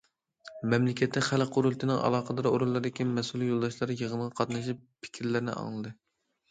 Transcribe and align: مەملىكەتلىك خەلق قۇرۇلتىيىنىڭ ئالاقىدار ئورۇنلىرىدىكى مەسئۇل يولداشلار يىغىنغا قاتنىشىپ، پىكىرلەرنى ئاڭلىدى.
مەملىكەتلىك 0.69 1.25
خەلق 1.27 1.51
قۇرۇلتىيىنىڭ 1.57 2.01
ئالاقىدار 2.07 2.51
ئورۇنلىرىدىكى 2.53 3.09
مەسئۇل 3.13 3.47
يولداشلار 3.51 3.97
يىغىنغا 4.03 4.31
قاتنىشىپ، 4.43 4.85
پىكىرلەرنى 5.07 5.59
ئاڭلىدى. 5.63 5.97